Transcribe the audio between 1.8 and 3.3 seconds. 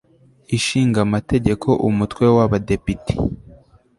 Umutwe w Abadepite